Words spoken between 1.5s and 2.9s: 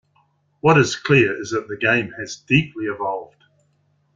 that the game has deeply